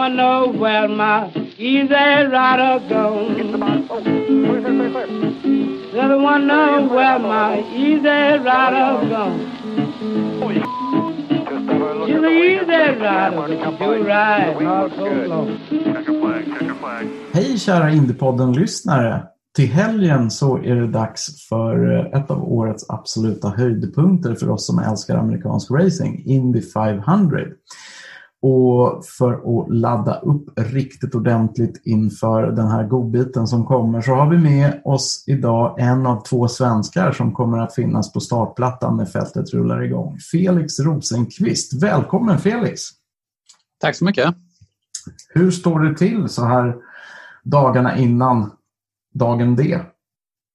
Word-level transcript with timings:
Wanna 0.00 0.14
know 0.14 0.48
where 0.48 0.88
my 0.88 1.30
easy 1.58 1.88
rider 1.92 2.80
gone. 2.88 3.36
Said 5.92 6.10
I 6.10 6.16
wanna 6.16 6.46
know 6.46 6.88
where 6.88 7.18
my 7.18 7.60
easy 7.74 8.08
rider 8.48 9.08
gone. 9.10 9.40
She's 12.06 12.16
an 12.16 12.24
easy 12.24 12.80
rider, 12.98 13.46
she 13.48 13.84
ride 14.08 14.60
not 14.62 14.90
so 14.96 15.04
long. 15.28 15.58
Hej 17.32 17.58
kära 17.58 17.90
Indiepodden-lyssnare! 17.90 19.26
Till 19.56 19.68
helgen 19.68 20.30
så 20.30 20.58
är 20.58 20.74
det 20.74 20.86
dags 20.86 21.48
för 21.48 21.98
eh, 21.98 22.20
ett 22.20 22.30
av 22.30 22.52
årets 22.52 22.90
absoluta 22.90 23.48
höjdpunkter 23.48 24.34
för 24.34 24.50
oss 24.50 24.66
som 24.66 24.78
älskar 24.78 25.16
amerikansk 25.16 25.70
racing, 25.70 26.22
Indy 26.26 26.62
500. 26.62 27.38
Och 28.42 29.04
för 29.18 29.32
att 29.32 29.74
ladda 29.74 30.18
upp 30.18 30.44
riktigt 30.56 31.14
ordentligt 31.14 31.82
inför 31.84 32.42
den 32.42 32.66
här 32.66 32.84
godbiten 32.84 33.46
som 33.46 33.66
kommer 33.66 34.00
så 34.00 34.14
har 34.14 34.30
vi 34.30 34.38
med 34.38 34.82
oss 34.84 35.24
idag 35.26 35.80
en 35.80 36.06
av 36.06 36.22
två 36.22 36.48
svenskar 36.48 37.12
som 37.12 37.34
kommer 37.34 37.58
att 37.58 37.74
finnas 37.74 38.12
på 38.12 38.20
startplattan 38.20 38.96
när 38.96 39.06
fältet 39.06 39.54
rullar 39.54 39.82
igång. 39.82 40.18
Felix 40.32 40.80
Rosenqvist. 40.80 41.82
Välkommen 41.82 42.38
Felix! 42.38 42.80
Tack 43.80 43.96
så 43.96 44.04
mycket. 44.04 44.34
Hur 45.28 45.50
står 45.50 45.80
det 45.80 45.96
till 45.96 46.28
så 46.28 46.44
här 46.44 46.76
dagarna 47.44 47.96
innan 47.98 48.50
dagen 49.14 49.56
D? 49.56 49.80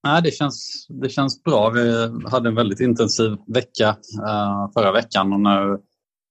Nej, 0.04 0.22
det, 0.22 0.32
känns, 0.32 0.88
det 0.90 1.10
känns 1.10 1.44
bra. 1.44 1.70
Vi 1.70 2.10
hade 2.32 2.50
en 2.50 2.56
väldigt 2.56 2.80
intensiv 2.80 3.38
vecka 3.48 3.90
uh, 3.90 4.72
förra 4.74 4.92
veckan 4.92 5.34
och 5.34 5.40
nu 5.40 5.80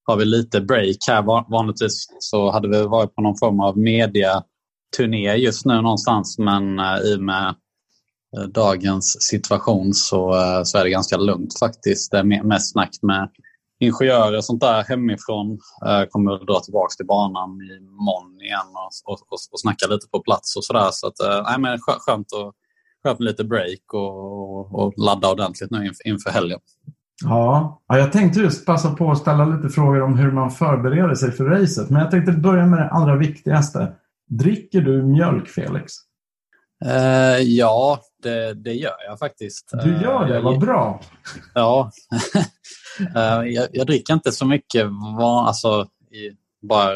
har 0.05 0.17
vi 0.17 0.25
lite 0.25 0.61
break 0.61 0.97
här. 1.09 1.51
Vanligtvis 1.51 2.07
så 2.19 2.51
hade 2.51 2.69
vi 2.69 2.83
varit 2.83 3.15
på 3.15 3.23
någon 3.23 3.39
form 3.39 3.61
av 3.61 3.79
mediaturné 3.79 5.35
just 5.37 5.65
nu 5.65 5.81
någonstans 5.81 6.39
men 6.39 6.79
eh, 6.79 6.99
i 6.99 7.17
och 7.17 7.23
med 7.23 7.55
eh, 8.37 8.43
dagens 8.43 9.17
situation 9.21 9.95
så, 9.95 10.35
eh, 10.35 10.63
så 10.65 10.79
är 10.79 10.85
det 10.85 10.91
ganska 10.91 11.17
lugnt 11.17 11.59
faktiskt. 11.59 12.11
Det 12.11 12.19
är 12.19 12.43
mest 12.43 12.73
snack 12.73 12.91
med 13.03 13.31
ingenjörer 13.81 14.37
och 14.37 14.45
sånt 14.45 14.61
där 14.61 14.85
hemifrån. 14.85 15.59
Jag 15.81 16.11
kommer 16.11 16.33
att 16.33 16.47
dra 16.47 16.61
tillbaka 16.61 16.95
till 16.97 17.07
banan 17.07 17.51
imorgon 17.51 18.41
igen 18.41 18.71
och, 18.75 19.13
och, 19.13 19.21
och, 19.21 19.39
och 19.53 19.61
snacka 19.61 19.87
lite 19.87 20.07
på 20.09 20.23
plats 20.23 20.57
och 20.57 20.65
sådär. 20.65 20.89
Så 20.93 21.07
att, 21.07 21.45
nej, 21.45 21.59
men 21.59 21.79
skönt, 21.79 22.27
att, 22.33 22.55
skönt 23.03 23.19
med 23.19 23.27
lite 23.27 23.45
break 23.45 23.95
och, 23.95 24.75
och 24.75 24.95
ladda 24.97 25.33
ordentligt 25.33 25.71
nu 25.71 25.87
inför, 25.87 26.09
inför 26.09 26.31
helgen. 26.31 26.61
Ja, 27.23 27.83
jag 27.87 28.13
tänkte 28.13 28.41
just 28.41 28.67
passa 28.67 28.91
på 28.91 29.11
att 29.11 29.19
ställa 29.19 29.45
lite 29.45 29.69
frågor 29.69 30.03
om 30.03 30.19
hur 30.19 30.33
man 30.33 30.51
förbereder 30.51 31.15
sig 31.15 31.33
för 31.33 31.45
racet. 31.45 31.91
Men 31.91 32.01
jag 32.01 32.11
tänkte 32.11 32.33
börja 32.33 32.67
med 32.67 32.79
det 32.79 32.89
allra 32.89 33.17
viktigaste. 33.17 33.93
Dricker 34.29 34.81
du 34.81 35.03
mjölk, 35.03 35.49
Felix? 35.49 35.93
Uh, 36.85 37.43
ja, 37.43 38.01
det, 38.23 38.55
det, 38.55 38.73
gör 38.73 39.05
jag 39.09 39.19
faktiskt. 39.19 39.71
Du 39.85 40.03
gör 40.03 40.29
det? 40.29 40.41
Vad 40.41 40.61
bra! 40.61 41.01
Ja. 41.55 41.91
uh, 43.01 43.49
jag, 43.53 43.69
jag, 43.73 43.87
dricker 43.87 44.15
inte 44.15 44.33
så 44.33 44.47
mycket 44.47 44.87
van, 45.19 45.47
alltså, 45.47 45.87
i, 46.11 46.31
bara 46.69 46.95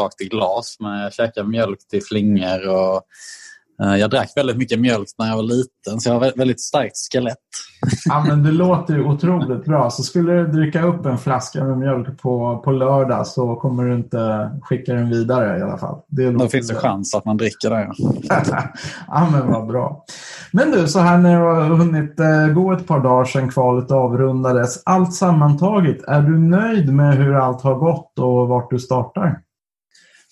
rakt 0.00 0.20
i 0.20 0.24
glas, 0.24 0.76
men 0.80 1.00
jag 1.00 1.12
käkar 1.12 1.44
mjölk 1.44 1.88
till 1.90 2.02
flingor 2.02 2.68
och 2.68 2.94
uh, 2.94 3.00
jag 3.80 4.10
drack 4.10 4.32
väldigt 4.36 4.56
mycket 4.56 4.80
mjölk 4.80 5.08
när 5.18 5.26
jag 5.26 5.36
var 5.36 5.42
liten, 5.42 6.00
så 6.00 6.08
jag 6.08 6.14
har 6.14 6.36
väldigt 6.36 6.60
starkt 6.60 6.96
skelett. 7.12 7.36
ja, 8.04 8.24
men 8.28 8.42
det 8.42 8.52
låter 8.52 8.94
ju 8.94 9.04
otroligt 9.04 9.64
bra. 9.64 9.90
Så 9.90 10.02
skulle 10.02 10.32
du 10.32 10.46
dricka 10.46 10.82
upp 10.82 11.06
en 11.06 11.18
flaska 11.18 11.64
med 11.64 11.78
mjölk 11.78 12.20
på, 12.20 12.62
på 12.64 12.70
lördag 12.70 13.26
så 13.26 13.56
kommer 13.56 13.84
du 13.84 13.94
inte 13.94 14.50
skicka 14.62 14.94
den 14.94 15.10
vidare 15.10 15.58
i 15.58 15.62
alla 15.62 15.78
fall. 15.78 15.98
Det 16.08 16.30
Då 16.30 16.48
finns 16.48 16.68
det 16.68 16.74
chans 16.74 17.14
att 17.14 17.24
man 17.24 17.36
dricker 17.36 17.70
det. 17.70 17.92
Ja. 18.22 18.42
ja, 19.08 19.28
men 19.32 19.52
vad 19.52 19.66
bra. 19.66 20.04
Men 20.52 20.70
du, 20.70 20.88
så 20.88 20.98
här 20.98 21.18
när 21.18 21.38
du 21.38 21.44
har 21.44 21.64
hunnit 21.64 22.20
eh, 22.20 22.46
gå 22.46 22.72
ett 22.72 22.86
par 22.86 23.00
dagar 23.00 23.24
sedan 23.24 23.50
kvalet 23.50 23.90
avrundades. 23.90 24.82
Allt 24.84 25.14
sammantaget, 25.14 26.02
är 26.08 26.22
du 26.22 26.38
nöjd 26.38 26.92
med 26.92 27.16
hur 27.16 27.34
allt 27.34 27.62
har 27.62 27.74
gått 27.74 28.18
och 28.18 28.48
vart 28.48 28.70
du 28.70 28.78
startar? 28.78 29.40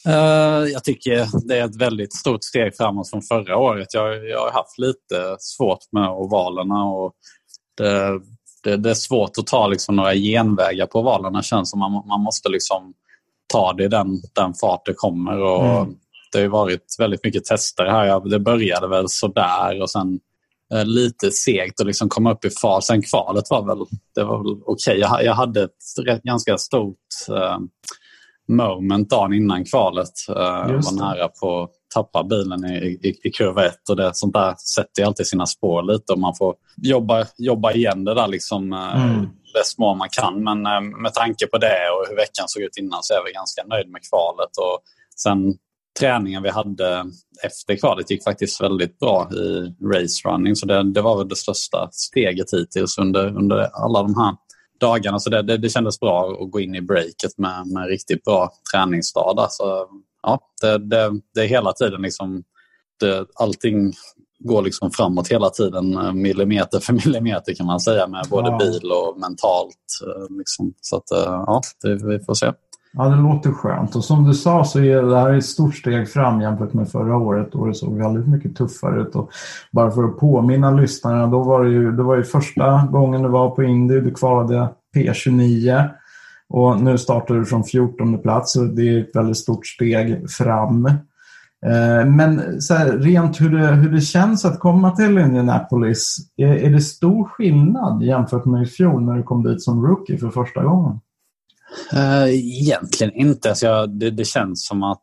Uh, 0.07 0.69
jag 0.73 0.85
tycker 0.85 1.29
det 1.49 1.59
är 1.59 1.65
ett 1.65 1.77
väldigt 1.77 2.15
stort 2.15 2.45
steg 2.45 2.77
framåt 2.77 3.11
från 3.11 3.23
förra 3.23 3.57
året. 3.57 3.95
Jag, 3.95 4.29
jag 4.29 4.41
har 4.41 4.53
haft 4.53 4.79
lite 4.79 5.37
svårt 5.39 5.93
med 5.93 6.11
ovalerna 6.11 6.85
och 6.85 7.13
det, 7.77 8.21
det, 8.65 8.77
det 8.77 8.91
är 8.91 8.95
svårt 8.95 9.39
att 9.39 9.47
ta 9.47 9.67
liksom 9.67 9.97
några 9.97 10.15
genvägar 10.15 10.87
på 10.87 11.01
ovalerna. 11.01 11.43
känns 11.43 11.71
som 11.71 11.79
man, 11.79 11.93
man 11.93 12.21
måste 12.21 12.49
liksom 12.49 12.95
ta 13.53 13.73
det 13.73 13.85
i 13.85 13.89
den, 13.89 14.09
den 14.35 14.55
fart 14.55 14.87
det 14.87 14.95
kommer. 14.95 15.41
Och 15.41 15.65
mm. 15.65 15.95
Det 16.33 16.41
har 16.41 16.49
varit 16.49 16.97
väldigt 16.99 17.25
mycket 17.25 17.45
tester 17.45 17.85
här. 17.85 18.29
Det 18.29 18.39
började 18.39 18.89
väl 18.89 19.09
sådär 19.09 19.83
och 19.83 19.91
sen 19.91 20.21
eh, 20.75 20.85
lite 20.85 21.31
segt 21.31 21.81
att 21.81 21.87
liksom 21.87 22.09
komma 22.09 22.33
upp 22.33 22.45
i 22.45 22.51
fart. 22.51 22.85
Sen 22.85 23.03
kvalet 23.03 23.45
var 23.51 23.67
väl, 23.67 23.87
det 24.15 24.25
var 24.25 24.39
väl 24.39 24.63
okej. 24.67 24.97
Okay. 24.97 24.99
Jag, 24.99 25.25
jag, 25.25 25.35
hade 25.35 25.63
ett 25.63 26.23
ganska 26.23 26.59
stort 26.59 26.97
eh, 27.29 27.59
moment 28.49 29.11
dagen 29.11 29.33
innan 29.33 29.65
kvalet. 29.65 30.13
Uh, 30.29 30.37
var 30.37 30.97
nära 30.97 31.29
på 31.29 31.63
att 31.63 31.71
tappa 31.95 32.25
bilen 32.25 32.65
i, 32.65 32.77
i, 33.03 33.29
i 33.29 33.31
kurva 33.31 33.67
1 33.67 33.75
och 33.89 33.97
det, 33.97 34.11
sånt 34.15 34.33
där 34.33 34.55
sätter 34.75 35.05
alltid 35.05 35.27
sina 35.27 35.47
spår 35.47 35.83
lite 35.83 36.13
och 36.13 36.19
man 36.19 36.35
får 36.39 36.55
jobba, 36.77 37.27
jobba 37.39 37.73
igen 37.73 38.05
det 38.05 38.15
där 38.15 38.29
liksom 38.29 38.73
uh, 38.73 39.03
mm. 39.05 39.27
bäst 39.55 39.79
må 39.79 39.95
man 39.95 40.09
kan. 40.11 40.45
Men 40.45 40.67
uh, 40.67 41.01
med 41.03 41.15
tanke 41.15 41.47
på 41.47 41.59
det 41.59 41.91
och 41.91 42.09
hur 42.09 42.17
veckan 42.17 42.45
såg 42.47 42.63
ut 42.63 42.77
innan 42.77 43.03
så 43.03 43.15
är 43.15 43.25
vi 43.25 43.33
ganska 43.33 43.65
nöjd 43.65 43.89
med 43.91 44.01
kvalet. 44.11 44.57
Och 44.59 44.79
sen 45.17 45.55
träningen 46.01 46.43
vi 46.43 46.51
hade 46.51 47.05
efter 47.45 47.77
kvalet 47.77 48.11
gick 48.11 48.25
faktiskt 48.25 48.61
väldigt 48.61 48.99
bra 48.99 49.31
i 49.33 49.75
race 49.95 50.29
running 50.29 50.57
så 50.57 50.67
det, 50.67 50.93
det 50.93 51.03
var 51.03 51.19
väl 51.19 51.29
det 51.29 51.37
största 51.37 51.89
steget 51.93 52.53
hittills 52.53 52.99
under, 52.99 53.37
under 53.37 53.59
alla 53.85 54.03
de 54.03 54.17
här 54.17 54.35
dagarna. 54.81 55.19
Så 55.19 55.31
det, 55.31 55.43
det, 55.43 55.57
det 55.57 55.69
kändes 55.69 56.01
bra 56.01 56.39
att 56.43 56.51
gå 56.51 56.61
in 56.61 56.75
i 56.75 56.81
breaket 56.81 57.39
med, 57.39 57.67
med 57.67 57.89
riktigt 57.89 58.25
bra 58.25 58.51
träningsdag. 58.73 59.47
Så, 59.51 59.87
ja, 60.23 60.41
det, 60.61 60.79
det, 60.79 61.21
det 61.35 61.41
är 61.41 61.47
hela 61.47 61.73
tiden 61.73 62.03
liksom, 62.03 62.45
det, 63.01 63.27
allting 63.35 63.93
går 64.39 64.63
liksom 64.63 64.91
framåt 64.91 65.29
hela 65.29 65.51
tiden, 65.51 65.97
eh, 65.97 66.13
millimeter 66.13 66.81
för 66.81 66.93
millimeter 67.07 67.55
kan 67.55 67.67
man 67.67 67.81
säga 67.81 68.07
med 68.07 68.27
både 68.31 68.57
bil 68.59 68.91
och 68.93 69.21
mentalt. 69.21 69.77
Eh, 70.07 70.37
liksom. 70.39 70.75
Så 70.81 70.97
att, 70.97 71.11
eh, 71.11 71.45
ja, 71.47 71.63
det, 71.83 71.95
vi 71.95 72.21
får 72.25 72.35
se. 72.35 72.53
Ja, 72.93 73.09
det 73.09 73.17
låter 73.17 73.53
skönt. 73.53 73.97
Och 73.97 74.05
som 74.05 74.25
du 74.25 74.35
sa 74.35 74.65
så 74.65 74.81
är 74.81 75.03
det 75.03 75.19
här 75.19 75.35
ett 75.35 75.45
stort 75.45 75.75
steg 75.75 76.09
fram 76.09 76.41
jämfört 76.41 76.73
med 76.73 76.89
förra 76.89 77.17
året 77.17 77.53
då 77.53 77.67
det 77.67 77.75
såg 77.75 77.99
väldigt 77.99 78.29
mycket 78.29 78.57
tuffare 78.57 79.03
ut. 79.03 79.15
Och 79.15 79.31
bara 79.73 79.91
för 79.91 80.05
att 80.05 80.19
påminna 80.19 80.71
lyssnarna, 80.71 81.27
då 81.27 81.43
var 81.43 81.65
det 81.65 81.71
ju, 81.71 81.93
det 81.93 82.03
var 82.03 82.17
ju 82.17 82.25
första 82.25 82.89
gången 82.91 83.23
du 83.23 83.29
var 83.29 83.51
på 83.51 83.63
Indy, 83.63 84.01
du 84.01 84.15
kvalade 84.15 84.69
P29 84.97 85.89
och 86.49 86.83
nu 86.83 86.99
startar 86.99 87.35
du 87.35 87.45
från 87.45 87.65
14 87.65 88.19
plats 88.19 88.57
och 88.57 88.67
det 88.67 88.89
är 88.89 89.01
ett 89.01 89.17
väldigt 89.17 89.37
stort 89.37 89.67
steg 89.67 90.31
fram. 90.31 90.87
Eh, 91.67 92.07
men 92.07 92.63
så 92.63 92.75
här, 92.75 92.93
rent 92.93 93.41
hur 93.41 93.51
det, 93.51 93.67
hur 93.67 93.91
det 93.91 94.01
känns 94.01 94.45
att 94.45 94.61
komma 94.61 94.91
till 94.91 95.19
Indianapolis, 95.19 96.17
är, 96.37 96.55
är 96.55 96.71
det 96.71 96.81
stor 96.81 97.25
skillnad 97.25 98.03
jämfört 98.03 98.45
med 98.45 98.63
i 98.63 98.67
fjol 98.67 99.03
när 99.03 99.17
du 99.17 99.23
kom 99.23 99.43
dit 99.43 99.63
som 99.63 99.87
rookie 99.87 100.19
för 100.19 100.31
första 100.31 100.63
gången? 100.63 101.01
Uh, 101.95 102.29
egentligen 102.29 103.13
inte. 103.15 103.49
Alltså 103.49 103.67
jag, 103.67 103.91
det, 103.91 104.11
det, 104.11 104.25
känns 104.25 104.67
som 104.67 104.83
att 104.83 105.03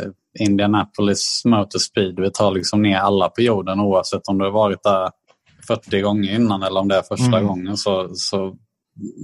uh, 0.00 0.12
Indianapolis 0.46 1.42
Motor 1.44 1.78
Speedway 1.78 2.30
tar 2.30 2.50
liksom 2.50 2.82
ner 2.82 2.98
alla 2.98 3.28
på 3.28 3.42
jorden 3.42 3.80
oavsett 3.80 4.28
om 4.28 4.38
du 4.38 4.44
har 4.44 4.52
varit 4.52 4.82
där 4.82 5.10
40 5.66 6.00
gånger 6.00 6.34
innan 6.34 6.62
eller 6.62 6.80
om 6.80 6.88
det 6.88 6.96
är 6.96 7.02
första 7.02 7.36
mm. 7.36 7.46
gången 7.46 7.76
så, 7.76 8.10
så 8.14 8.56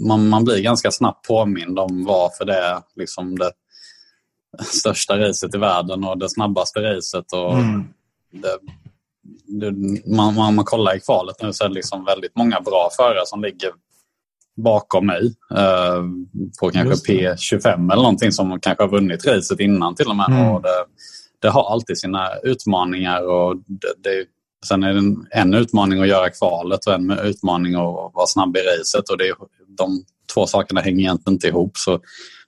man, 0.06 0.28
man 0.28 0.44
blir 0.44 0.62
ganska 0.62 0.90
snabbt 0.90 1.28
påmind 1.28 1.78
om 1.78 2.04
varför 2.04 2.44
det 2.44 2.56
är 2.56 2.82
liksom 2.96 3.38
det 3.38 3.52
största 4.64 5.18
racet 5.18 5.54
i 5.54 5.58
världen 5.58 6.04
och 6.04 6.18
det 6.18 6.28
snabbaste 6.30 6.80
racet. 6.80 7.32
Och 7.32 7.58
mm. 7.58 7.84
det, 8.30 8.58
det, 9.46 9.72
man, 10.16 10.34
man, 10.34 10.54
man 10.54 10.64
kollar 10.64 10.96
i 10.96 11.00
kvalet 11.00 11.36
nu 11.42 11.52
så 11.52 11.64
är 11.64 11.68
det 11.68 11.74
liksom 11.74 12.04
väldigt 12.04 12.36
många 12.36 12.60
bra 12.60 12.88
förare 12.96 13.26
som 13.26 13.42
ligger 13.42 13.70
bakom 14.56 15.06
mig 15.06 15.34
eh, 15.56 16.02
på 16.60 16.70
kanske 16.70 17.12
P25 17.12 17.92
eller 17.92 18.02
någonting 18.02 18.32
som 18.32 18.60
kanske 18.60 18.84
har 18.84 18.90
vunnit 18.90 19.26
racet 19.26 19.60
innan 19.60 19.94
till 19.94 20.08
och 20.08 20.16
med. 20.16 20.26
Mm. 20.28 20.50
Och 20.50 20.62
det, 20.62 20.84
det, 21.42 21.48
har 21.48 21.72
alltid 21.72 21.98
sina 21.98 22.28
utmaningar 22.42 23.26
och 23.26 23.56
det, 23.56 23.94
det, 24.02 24.24
sen 24.68 24.82
är 24.82 24.92
det 24.92 24.98
en, 24.98 25.26
en, 25.30 25.54
utmaning 25.54 26.00
att 26.00 26.08
göra 26.08 26.30
kvalet 26.30 26.86
och 26.86 26.94
en 26.94 27.10
utmaning 27.10 27.74
att 27.74 28.14
vara 28.14 28.26
snabb 28.26 28.56
i 28.56 28.60
racet 28.60 29.10
och 29.10 29.18
det, 29.18 29.34
de 29.78 30.04
två 30.34 30.46
sakerna 30.46 30.80
hänger 30.80 31.00
egentligen 31.00 31.34
inte 31.34 31.48
ihop. 31.48 31.72
Så 31.74 32.00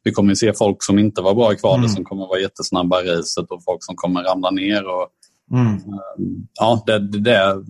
vi 0.03 0.13
kommer 0.13 0.33
att 0.33 0.39
se 0.39 0.53
folk 0.53 0.85
som 0.85 0.99
inte 0.99 1.23
var 1.23 1.35
bra 1.35 1.53
i 1.53 1.57
kvalet 1.57 1.79
mm. 1.79 1.89
som 1.89 2.05
kommer 2.05 2.23
att 2.23 2.29
vara 2.29 2.41
jättesnabba 2.41 3.03
i 3.03 3.07
racet 3.07 3.51
och 3.51 3.65
folk 3.65 3.85
som 3.85 3.97
kommer 3.97 4.23
ramla 4.23 4.51
ner. 4.51 4.85
Och, 4.87 5.09
mm. 5.53 5.75
Eh, 5.75 5.81
ja, 6.55 6.83
det, 6.87 6.99
det, 6.99 7.65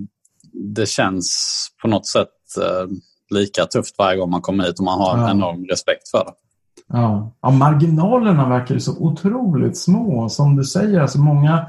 det, 0.53 0.89
känns 0.89 1.69
på 1.83 1.89
något 1.89 2.07
sätt 2.07 2.29
eh, 2.61 2.87
lika 3.31 3.65
tufft 3.65 3.99
varje 3.99 4.19
gång 4.19 4.31
man 4.31 4.41
kommer 4.41 4.65
hit 4.65 4.79
och 4.79 4.85
man 4.85 4.99
har 4.99 5.19
ja. 5.19 5.31
enorm 5.31 5.65
respekt 5.65 6.09
för 6.09 6.19
det. 6.19 6.33
Ja. 6.93 7.33
ja, 7.43 7.51
marginalerna 7.51 8.49
verkar 8.49 8.75
ju 8.75 8.81
så 8.81 8.99
otroligt 8.99 9.79
små. 9.79 10.29
Som 10.29 10.57
du 10.57 10.65
säger, 10.65 11.01
alltså 11.01 11.21
många, 11.21 11.67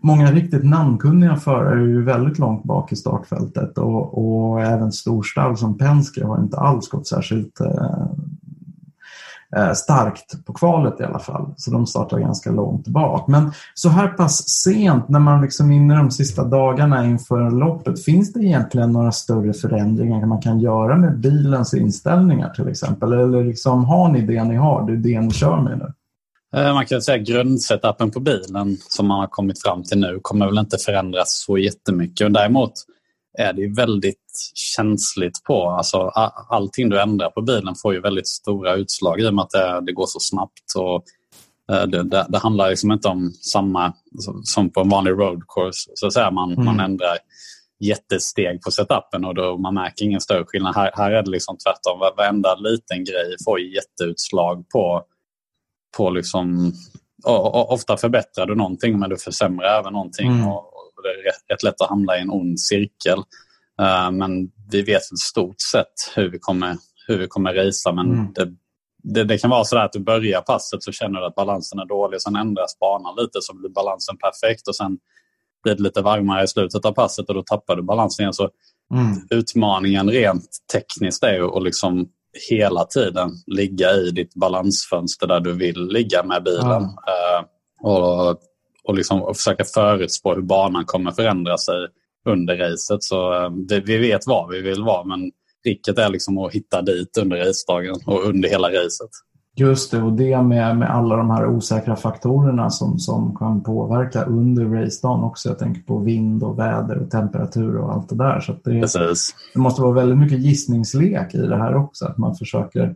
många 0.00 0.32
riktigt 0.32 0.64
namnkunniga 0.64 1.36
förare 1.36 1.80
är 1.80 1.86
ju 1.86 2.04
väldigt 2.04 2.38
långt 2.38 2.64
bak 2.64 2.92
i 2.92 2.96
startfältet 2.96 3.78
och, 3.78 4.18
och 4.18 4.60
även 4.60 4.92
storstall 4.92 5.56
som 5.56 5.78
Penske 5.78 6.24
har 6.24 6.40
inte 6.40 6.56
alls 6.56 6.88
gått 6.88 7.06
särskilt 7.06 7.60
eh, 7.60 8.09
Eh, 9.56 9.72
starkt 9.72 10.46
på 10.46 10.52
kvalet 10.52 11.00
i 11.00 11.04
alla 11.04 11.18
fall. 11.18 11.54
Så 11.56 11.70
de 11.70 11.86
startar 11.86 12.18
ganska 12.18 12.50
långt 12.50 12.88
bak. 12.88 13.28
Men 13.28 13.52
så 13.74 13.88
här 13.88 14.08
pass 14.08 14.48
sent 14.48 15.08
när 15.08 15.18
man 15.18 15.42
liksom 15.42 15.70
inne 15.70 15.96
de 15.96 16.10
sista 16.10 16.44
dagarna 16.44 17.06
inför 17.06 17.50
loppet, 17.50 18.04
finns 18.04 18.32
det 18.32 18.40
egentligen 18.40 18.92
några 18.92 19.12
större 19.12 19.52
förändringar 19.52 20.26
man 20.26 20.42
kan 20.42 20.60
göra 20.60 20.96
med 20.96 21.20
bilens 21.20 21.74
inställningar 21.74 22.50
till 22.50 22.68
exempel? 22.68 23.12
Eller 23.12 23.44
liksom, 23.44 23.84
har 23.84 24.08
ni 24.08 24.20
det 24.20 24.44
ni 24.44 24.56
har? 24.56 24.86
Det 24.86 24.92
är 24.92 24.96
det 24.96 25.20
ni 25.20 25.30
kör 25.30 25.60
med 25.60 25.78
nu? 25.78 25.92
Eh, 26.60 26.74
man 26.74 26.86
kan 26.86 27.02
säga 27.02 27.20
att 27.20 27.28
grundsetappen 27.28 28.10
på 28.10 28.20
bilen 28.20 28.76
som 28.88 29.06
man 29.06 29.20
har 29.20 29.26
kommit 29.26 29.62
fram 29.62 29.82
till 29.82 29.98
nu 29.98 30.18
kommer 30.22 30.46
väl 30.46 30.58
inte 30.58 30.78
förändras 30.78 31.44
så 31.46 31.58
jättemycket. 31.58 32.34
Däremot 32.34 32.72
är 33.38 33.52
det 33.52 33.74
väldigt 33.76 34.52
känsligt 34.54 35.44
på. 35.44 35.70
Alltså, 35.70 35.98
allting 36.48 36.88
du 36.88 37.00
ändrar 37.00 37.30
på 37.30 37.42
bilen 37.42 37.74
får 37.82 37.94
ju 37.94 38.00
väldigt 38.00 38.28
stora 38.28 38.74
utslag 38.74 39.20
i 39.20 39.28
och 39.28 39.34
med 39.34 39.42
att 39.42 39.50
det, 39.50 39.80
det 39.86 39.92
går 39.92 40.06
så 40.06 40.20
snabbt. 40.20 40.74
Och, 40.76 41.04
eh, 41.72 41.86
det, 41.86 42.02
det, 42.02 42.26
det, 42.28 42.38
handlar 42.38 42.70
liksom 42.70 42.92
inte 42.92 43.08
om 43.08 43.32
samma 43.52 43.92
som 44.42 44.70
på 44.70 44.80
en 44.80 44.88
vanlig 44.88 45.12
road 45.12 45.42
course. 45.54 45.90
Så 45.94 46.06
att 46.06 46.12
säga. 46.12 46.30
Man, 46.30 46.52
mm. 46.52 46.64
man 46.64 46.80
ändrar 46.80 47.18
jättesteg 47.80 48.62
på 48.62 48.70
setupen 48.70 49.24
och 49.24 49.34
då 49.34 49.58
man 49.58 49.74
märker 49.74 50.04
ingen 50.04 50.20
större 50.20 50.44
skillnad. 50.46 50.74
Här, 50.74 50.90
här 50.94 51.10
är 51.10 51.22
det 51.22 51.30
liksom 51.30 51.56
tvärtom. 51.56 51.98
Varenda 52.16 52.54
liten 52.54 53.04
grej 53.04 53.36
får 53.44 53.60
jätteutslag 53.60 54.68
på, 54.68 55.02
på 55.96 56.10
liksom, 56.10 56.72
och, 57.24 57.54
och, 57.54 57.72
ofta 57.72 57.96
förbättrar 57.96 58.46
du 58.46 58.54
någonting 58.54 58.98
men 58.98 59.10
du 59.10 59.16
försämrar 59.16 59.78
även 59.78 59.92
någonting. 59.92 60.32
Mm. 60.32 60.48
Och, 60.48 60.69
och 61.00 61.04
det 61.06 61.08
är 61.20 61.24
rätt, 61.24 61.52
rätt 61.52 61.62
lätt 61.62 61.80
att 61.80 61.88
hamna 61.88 62.18
i 62.18 62.20
en 62.20 62.30
ond 62.30 62.60
cirkel. 62.60 63.18
Uh, 63.82 64.10
men 64.10 64.50
vi 64.70 64.82
vet 64.82 65.02
i 65.02 65.16
stort 65.16 65.60
sett 65.72 65.94
hur 66.14 66.30
vi 66.30 66.38
kommer, 66.38 66.76
hur 67.06 67.18
vi 67.18 67.26
kommer 67.26 67.54
racea. 67.54 67.92
Men 67.92 68.12
mm. 68.12 68.32
det, 68.34 68.54
det, 69.02 69.24
det, 69.24 69.38
kan 69.38 69.50
vara 69.50 69.64
så 69.64 69.78
att 69.78 69.92
du 69.92 70.00
börjar 70.00 70.40
passet 70.40 70.82
så 70.82 70.92
känner 70.92 71.20
du 71.20 71.26
att 71.26 71.34
balansen 71.34 71.78
är 71.78 71.86
dålig. 71.86 72.20
Sen 72.22 72.36
ändras 72.36 72.78
banan 72.78 73.14
lite 73.16 73.38
så 73.42 73.54
blir 73.54 73.70
balansen 73.70 74.16
perfekt 74.16 74.68
och 74.68 74.76
sen 74.76 74.98
blir 75.62 75.74
det 75.74 75.82
lite 75.82 76.02
varmare 76.02 76.44
i 76.44 76.48
slutet 76.48 76.84
av 76.84 76.92
passet 76.92 77.28
och 77.28 77.34
då 77.34 77.42
tappar 77.42 77.76
du 77.76 77.82
balansen 77.82 78.22
igen. 78.22 78.32
Så 78.32 78.50
mm. 78.94 79.16
Utmaningen 79.30 80.10
rent 80.10 80.48
tekniskt 80.72 81.22
är 81.24 81.56
att 81.56 81.62
liksom 81.62 82.08
hela 82.50 82.84
tiden 82.84 83.30
ligga 83.46 83.92
i 83.92 84.10
ditt 84.10 84.34
balansfönster 84.34 85.26
där 85.26 85.40
du 85.40 85.52
vill 85.52 85.86
ligga 85.86 86.22
med 86.22 86.42
bilen. 86.42 86.66
Mm. 86.66 86.84
Uh, 86.84 87.44
och 87.82 88.40
och, 88.90 88.96
liksom, 88.96 89.22
och 89.22 89.36
försöka 89.36 89.64
förutspå 89.64 90.34
hur 90.34 90.42
banan 90.42 90.84
kommer 90.84 91.10
förändra 91.10 91.58
sig 91.58 91.74
under 92.28 92.56
racet. 92.56 93.02
Så 93.02 93.34
eh, 93.34 93.50
det, 93.50 93.80
vi 93.80 93.98
vet 93.98 94.26
var 94.26 94.48
vi 94.48 94.60
vill 94.60 94.82
vara 94.82 95.04
men 95.04 95.30
tricket 95.64 95.98
är 95.98 96.08
liksom 96.08 96.38
att 96.38 96.52
hitta 96.52 96.82
dit 96.82 97.18
under 97.18 97.36
racedagen 97.36 97.96
och 98.06 98.24
under 98.24 98.48
hela 98.48 98.68
racet. 98.68 99.10
Just 99.56 99.90
det, 99.90 100.02
och 100.02 100.12
det 100.12 100.42
med, 100.42 100.78
med 100.78 100.90
alla 100.90 101.16
de 101.16 101.30
här 101.30 101.46
osäkra 101.46 101.96
faktorerna 101.96 102.70
som, 102.70 102.98
som 102.98 103.36
kan 103.36 103.62
påverka 103.62 104.24
under 104.24 104.64
racedagen 104.64 105.24
också. 105.24 105.48
Jag 105.48 105.58
tänker 105.58 105.82
på 105.82 105.98
vind 105.98 106.42
och 106.42 106.58
väder 106.58 106.98
och 106.98 107.10
temperatur 107.10 107.76
och 107.76 107.92
allt 107.92 108.08
det 108.08 108.16
där. 108.16 108.40
Så 108.40 108.52
det, 108.52 108.80
Precis. 108.80 109.34
det 109.54 109.60
måste 109.60 109.82
vara 109.82 109.92
väldigt 109.92 110.18
mycket 110.18 110.38
gissningslek 110.38 111.34
i 111.34 111.38
det 111.38 111.56
här 111.56 111.76
också. 111.76 112.04
Att 112.04 112.18
man 112.18 112.34
försöker 112.34 112.94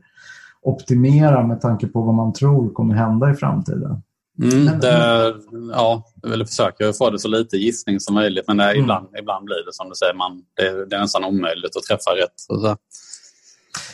optimera 0.63 1.47
med 1.47 1.61
tanke 1.61 1.87
på 1.87 2.03
vad 2.03 2.15
man 2.15 2.33
tror 2.33 2.73
kommer 2.73 2.95
hända 2.95 3.31
i 3.31 3.35
framtiden. 3.35 4.03
Mm, 4.43 4.81
det, 4.81 5.35
ja, 5.73 6.03
jag 6.23 6.31
vill 6.31 6.47
försöka 6.47 6.93
få 6.93 7.11
det 7.11 7.19
så 7.19 7.29
lite 7.29 7.57
gissning 7.57 8.01
som 8.01 8.15
möjligt 8.15 8.45
men 8.49 8.57
det, 8.57 8.65
mm. 8.65 8.83
ibland, 8.83 9.09
ibland 9.19 9.45
blir 9.45 9.67
det 9.67 9.73
som 9.73 9.89
du 9.89 9.95
säger, 9.95 10.15
man, 10.15 10.43
det, 10.55 10.87
det 10.87 10.97
är 10.97 11.01
nästan 11.01 11.25
omöjligt 11.25 11.77
att 11.77 11.83
träffa 11.83 12.11
rätt. 12.11 12.35
Så. 12.37 12.77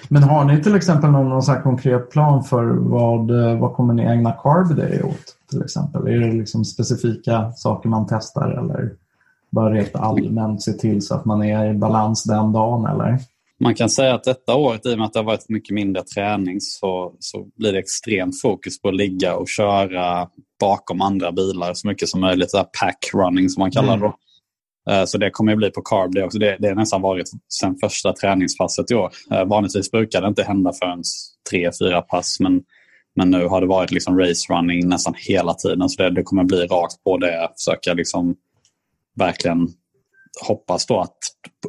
Men 0.09 0.23
har 0.23 0.45
ni 0.45 0.63
till 0.63 0.75
exempel 0.75 1.11
någon, 1.11 1.29
någon 1.29 1.43
så 1.43 1.55
konkret 1.55 2.11
plan 2.11 2.45
för 2.45 2.65
vad, 2.65 3.31
vad 3.61 3.75
kommer 3.75 3.95
ni 3.95 4.03
ägna 4.03 4.33
Carb 4.33 4.77
Day 4.77 5.03
åt? 5.03 5.37
Till 5.51 5.63
exempel? 5.63 6.07
Är 6.07 6.19
det 6.19 6.33
liksom 6.33 6.65
specifika 6.65 7.53
saker 7.53 7.89
man 7.89 8.07
testar 8.11 8.51
eller 8.51 8.93
bara 9.51 9.75
rent 9.75 9.97
allmänt 9.97 10.63
se 10.63 10.73
till 10.73 11.03
så 11.03 11.15
att 11.15 11.25
man 11.25 11.43
är 11.43 11.71
i 11.71 11.75
balans 11.75 12.25
den 12.25 12.53
dagen? 12.53 12.87
Eller? 12.87 13.19
Man 13.63 13.75
kan 13.75 13.91
säga 13.91 14.15
att 14.15 14.25
detta 14.25 14.55
året, 14.55 14.87
i 14.87 14.95
och 14.95 14.99
med 14.99 15.07
att 15.07 15.13
det 15.13 15.19
har 15.19 15.25
varit 15.25 15.49
mycket 15.49 15.75
mindre 15.75 16.03
träning, 16.03 16.61
så, 16.61 17.15
så 17.19 17.47
blir 17.57 17.73
det 17.73 17.79
extremt 17.79 18.41
fokus 18.41 18.81
på 18.81 18.89
att 18.89 18.97
ligga 18.97 19.37
och 19.37 19.49
köra 19.49 20.29
bakom 20.61 21.01
andra 21.01 21.33
bilar 21.33 21.75
så 21.75 21.89
mycket 21.89 22.09
som 22.09 22.21
möjligt. 22.21 22.53
pack 22.81 23.11
running 23.15 23.49
som 23.49 23.61
man 23.61 23.71
kallar 23.71 23.97
det. 23.97 24.13
Mm. 24.91 25.07
Så 25.07 25.19
det 25.19 25.31
kommer 25.31 25.53
att 25.53 25.59
bli 25.59 25.71
på 25.71 25.83
carb 25.83 26.15
det 26.15 26.25
också. 26.25 26.39
Det, 26.39 26.57
det 26.61 26.69
har 26.69 26.75
nästan 26.75 27.03
varit 27.03 27.31
sen 27.49 27.77
första 27.77 28.13
träningspasset 28.13 28.91
i 28.91 28.95
år. 28.95 29.11
Eh, 29.31 29.45
vanligtvis 29.45 29.91
brukar 29.91 30.21
det 30.21 30.29
inte 30.29 30.43
hända 30.43 30.73
förrän 30.73 31.03
tre, 31.51 31.71
fyra 31.81 32.03
pass. 32.03 32.41
Men, 32.41 32.63
men 33.17 33.31
nu 33.31 33.47
har 33.47 33.61
det 33.61 33.67
varit 33.67 33.91
liksom 33.91 34.19
race 34.19 34.53
running 34.53 34.89
nästan 34.89 35.15
hela 35.17 35.55
tiden. 35.55 35.89
Så 35.89 36.03
det, 36.03 36.11
det 36.11 36.23
kommer 36.23 36.45
bli 36.45 36.67
rakt 36.67 37.05
på 37.05 37.17
det. 37.17 37.49
Försöka 37.57 37.95
liksom 37.95 38.37
verkligen 39.17 39.69
hoppas 40.47 40.87
då 40.87 41.01
att 41.01 41.19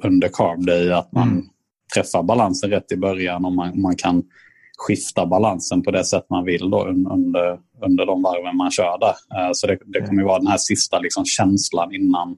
under 0.04 0.28
carb 0.28 0.66
day 0.66 0.92
att 0.92 1.12
man 1.12 1.30
mm 1.30 1.51
träffa 1.96 2.24
balansen 2.24 2.70
rätt 2.70 2.92
i 2.92 2.98
början 2.98 3.46
och 3.46 3.54
man, 3.54 3.82
man 3.82 3.96
kan 3.96 4.24
skifta 4.88 5.26
balansen 5.26 5.84
på 5.84 5.92
det 5.92 6.04
sätt 6.04 6.26
man 6.30 6.46
vill 6.46 6.70
då 6.70 6.86
under, 6.86 7.60
under 7.86 8.06
de 8.06 8.24
varven 8.24 8.58
man 8.58 8.72
kör 8.72 8.98
där. 9.00 9.16
Eh, 9.38 9.52
så 9.54 9.68
det, 9.68 9.78
det 9.86 10.02
kommer 10.02 10.24
vara 10.24 10.40
den 10.40 10.48
här 10.48 10.58
sista 10.58 11.00
liksom 11.00 11.26
känslan 11.26 11.94
innan, 11.94 12.38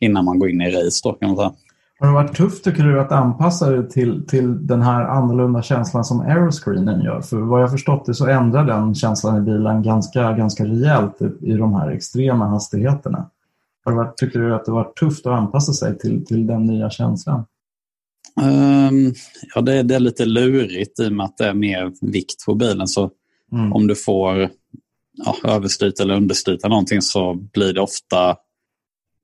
innan 0.00 0.24
man 0.24 0.38
går 0.38 0.50
in 0.50 0.60
i 0.60 0.70
race. 0.70 1.00
Då, 1.04 1.12
kan 1.12 1.28
man 1.28 1.36
säga. 1.36 1.52
Har 1.98 2.06
det 2.06 2.14
varit 2.14 2.36
tufft 2.36 2.64
tycker 2.64 2.82
du 2.82 3.00
att 3.00 3.12
anpassa 3.12 3.70
dig 3.70 3.88
till, 3.88 4.26
till 4.26 4.66
den 4.66 4.82
här 4.82 5.04
annorlunda 5.04 5.62
känslan 5.62 6.04
som 6.04 6.20
aeroscreenen 6.20 7.00
gör? 7.00 7.20
För 7.20 7.36
vad 7.36 7.62
jag 7.62 7.70
förstått 7.70 8.06
det 8.06 8.14
så 8.14 8.26
ändrar 8.26 8.64
den 8.64 8.94
känslan 8.94 9.36
i 9.36 9.40
bilen 9.40 9.82
ganska, 9.82 10.32
ganska 10.32 10.64
rejält 10.64 11.22
i, 11.22 11.52
i 11.52 11.52
de 11.52 11.74
här 11.74 11.90
extrema 11.90 12.46
hastigheterna. 12.46 13.30
Har 13.84 13.92
det 13.92 13.98
varit, 13.98 14.16
tycker 14.16 14.38
du 14.38 14.54
att 14.54 14.64
det 14.64 14.72
varit 14.72 14.96
tufft 14.96 15.26
att 15.26 15.32
anpassa 15.32 15.72
sig 15.72 15.98
till, 15.98 16.26
till 16.26 16.46
den 16.46 16.64
nya 16.64 16.90
känslan? 16.90 17.44
Um, 18.40 19.14
ja, 19.54 19.60
det, 19.60 19.82
det, 19.82 19.94
är 19.94 20.00
lite 20.00 20.24
lurigt 20.24 21.00
i 21.00 21.08
och 21.08 21.12
med 21.12 21.24
att 21.24 21.36
det 21.36 21.46
är 21.46 21.54
mer 21.54 21.92
vikt 22.00 22.44
på 22.46 22.54
bilen. 22.54 22.88
Så 22.88 23.10
mm. 23.52 23.72
om 23.72 23.86
du 23.86 23.94
får 23.94 24.50
ja, 25.24 25.36
överstyta 25.44 26.02
eller 26.02 26.14
understyta 26.14 26.68
någonting 26.68 27.02
så 27.02 27.34
blir 27.34 27.72
det 27.72 27.80
ofta 27.80 28.36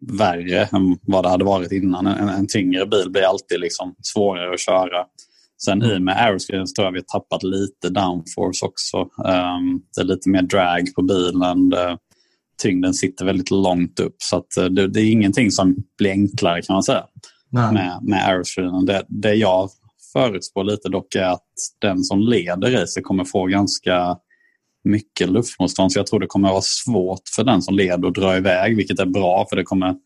värre 0.01 0.65
än 0.65 0.99
vad 1.03 1.25
det 1.25 1.29
hade 1.29 1.45
varit 1.45 1.73
innan. 1.73 2.07
En, 2.07 2.29
en 2.29 2.47
tyngre 2.47 2.87
bil 2.87 3.11
blir 3.11 3.23
alltid 3.23 3.61
liksom 3.61 3.95
svårare 4.03 4.55
att 4.55 4.61
köra. 4.61 5.05
Sen 5.65 5.83
mm. 5.83 5.97
i 5.97 6.01
med 6.01 6.17
aeroscreen 6.17 6.67
tror 6.67 6.85
jag 6.85 6.93
vi 6.93 6.99
har 6.99 7.21
tappat 7.21 7.43
lite 7.43 7.89
downforce 7.89 8.67
också. 8.67 8.97
Um, 8.99 9.83
det 9.97 10.01
är 10.01 10.05
lite 10.05 10.29
mer 10.29 10.43
drag 10.43 10.95
på 10.95 11.03
bilen. 11.03 11.71
Det, 11.71 11.99
tyngden 12.63 12.95
sitter 12.95 13.25
väldigt 13.25 13.51
långt 13.51 14.01
upp 14.01 14.17
så 14.19 14.37
att 14.37 14.57
eh, 14.57 14.65
det, 14.65 14.89
det, 14.89 15.01
är 15.01 15.11
ingenting 15.11 15.51
som 15.51 15.77
blir 15.99 16.11
enklare 16.11 16.63
kan 16.63 16.75
man 16.75 16.83
säga. 16.83 17.05
Nej. 17.53 17.73
med, 17.73 17.99
med 18.03 18.29
aeroscreenen. 18.29 18.87
Det, 18.87 19.05
det 19.09 19.35
jag 19.35 19.71
förutspår 20.13 20.65
lite 20.65 20.89
dock 20.89 21.15
är 21.15 21.29
att 21.29 21.49
den 21.79 22.05
som 22.05 22.21
leder 22.21 22.71
racet 22.71 23.05
kommer 23.05 23.25
få 23.25 23.47
ganska 23.47 24.17
mycket 24.85 25.31
luftmotstånd. 25.31 25.93
Så 25.93 25.99
jag 25.99 26.07
tror 26.07 26.21
det 26.21 26.27
kommer 26.27 26.51
vara 26.51 26.63
svårt 26.63 27.23
för 27.37 27.45
den 27.45 27.63
som 27.63 27.75
leder 27.75 28.09
att 28.09 28.15
dra 28.15 28.37
iväg, 28.37 28.77
vilket 28.77 28.99
är 28.99 29.07
bra 29.07 29.47
för 29.49 29.57
det 29.57 29.63
kommer 29.63 29.97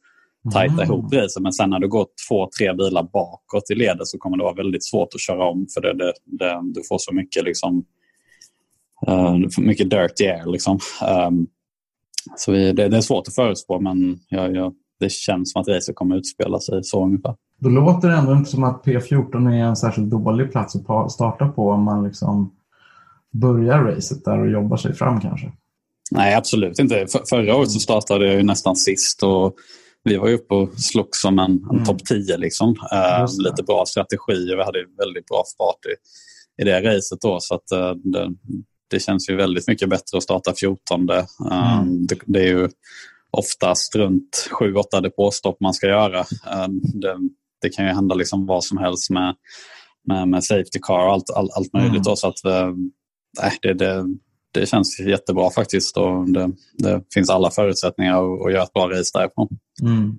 tajta 0.53 0.75
Mm. 0.75 0.85
ihop 0.85 1.13
racet. 1.13 1.43
Men 1.43 1.53
sen 1.53 1.71
när 1.71 1.79
du 1.79 1.89
går 1.89 2.07
två, 2.29 2.49
tre 2.59 2.73
bilar 2.73 3.03
bakåt 3.03 3.71
i 3.71 3.75
ledet 3.75 4.07
så 4.07 4.19
kommer 4.19 4.37
det 4.37 4.43
vara 4.43 4.55
väldigt 4.55 4.85
svårt 4.85 5.15
att 5.15 5.21
köra 5.21 5.49
om. 5.49 5.67
För 5.75 5.81
det, 5.81 5.95
det, 5.95 6.13
det, 6.25 6.61
du 6.75 6.83
får 6.89 6.99
så 6.99 7.15
mycket 7.15 7.45
liksom 7.45 7.85
får 9.55 9.63
mycket 9.63 9.91
dirty 9.91 10.27
air. 10.27 10.53
Liksom. 10.53 10.79
Um, 11.29 11.47
så 12.37 12.53
vi, 12.53 12.73
det, 12.73 12.89
det 12.89 12.97
är 12.97 13.01
svårt 13.01 13.29
att 13.29 13.35
förutspå 13.35 13.81
men 13.81 14.19
jag, 14.29 14.57
jag, 14.57 14.75
det 15.01 15.13
känns 15.13 15.53
som 15.53 15.63
att 15.63 15.69
racet 15.69 15.95
kommer 15.97 16.17
utspela 16.17 16.61
sig 16.61 16.85
så 16.85 17.05
ungefär. 17.05 17.35
Då 17.61 17.69
låter 17.69 18.09
det 18.09 18.15
ändå 18.15 18.33
inte 18.33 18.51
som 18.51 18.65
att 18.65 18.85
P14 18.85 19.53
är 19.53 19.65
en 19.65 19.77
särskilt 19.77 20.11
dålig 20.11 20.53
plats 20.53 20.77
att 20.89 21.13
starta 21.13 21.49
på 21.49 21.71
om 21.71 21.83
man 21.83 22.05
liksom 22.05 22.53
börjar 23.33 23.83
racet 23.85 24.25
där 24.25 24.39
och 24.41 24.51
jobbar 24.51 24.77
sig 24.77 24.95
fram 24.95 25.21
kanske. 25.21 25.53
Nej, 26.11 26.35
absolut 26.35 26.79
inte. 26.79 27.07
För, 27.07 27.21
förra 27.29 27.57
året 27.57 27.71
så 27.71 27.81
startade 27.81 28.27
jag 28.27 28.35
ju 28.35 28.43
nästan 28.43 28.77
sist 28.77 29.23
och 29.23 29.55
vi 30.05 30.17
var 30.17 30.29
ju 30.29 30.35
uppe 30.35 30.55
och 30.55 30.71
slogs 30.81 31.21
som 31.21 31.39
en, 31.39 31.51
en 31.51 31.71
Mm. 31.71 31.85
topp 31.85 32.05
10. 32.05 32.37
Liksom. 32.37 32.75
Det. 32.91 33.27
lite 33.51 33.63
bra 33.63 33.85
strategi 33.87 34.55
och 34.55 34.59
vi 34.59 34.65
hade 34.65 34.79
väldigt 34.99 35.27
bra 35.27 35.43
fart 35.59 35.87
i, 35.87 36.63
i 36.63 36.65
det 36.65 36.81
racet 36.97 37.21
då. 37.21 37.37
Så 37.41 37.55
att, 37.55 37.71
eh, 37.73 37.91
det, 37.95 38.29
det 38.91 39.01
känns 39.01 39.31
ju 39.31 39.37
väldigt 39.37 39.69
mycket 39.69 39.89
bättre 39.89 40.17
att 40.17 40.23
starta 40.23 40.53
14. 40.61 41.11
Eh, 41.11 41.25
Mm. 41.79 42.07
det, 42.07 42.17
det 42.27 42.41
är 42.41 42.47
ju 42.47 42.69
oftast 43.39 43.97
runt 43.97 44.49
7-8 44.61 45.01
depåstopp 45.03 45.61
man 45.61 45.75
ska 45.75 45.87
göra. 45.87 46.19
Eh, 46.21 46.69
det, 46.95 47.17
det 47.63 47.69
kan 47.69 47.87
ju 47.87 47.93
hända 47.93 48.15
liksom 48.15 48.47
vad 48.47 48.65
som 48.65 48.79
helst 48.79 49.11
med, 49.11 49.35
med, 50.09 50.29
med 50.29 50.45
safety 50.45 50.79
car 50.83 51.07
och 51.07 51.13
allt, 51.13 51.31
all, 51.31 51.51
allt 51.57 51.73
möjligt. 51.73 51.91
Mm. 51.91 52.03
Då, 52.03 52.17
så 52.17 52.29
att, 52.29 52.41
nej, 53.41 53.59
det, 53.63 53.75
det, 53.75 54.05
det 54.55 54.67
känns 54.67 55.01
jättebra 55.01 55.51
faktiskt. 55.51 55.97
Och 55.97 56.31
det, 56.31 56.51
det 56.79 57.03
finns 57.15 57.31
alla 57.31 57.51
förutsättningar 57.51 58.13
att, 58.13 58.47
att 58.47 58.53
göra 58.53 58.63
ett 58.63 58.73
bra 58.73 58.91
race 58.91 59.19
därifrån. 59.19 59.49
Mm. 59.83 60.17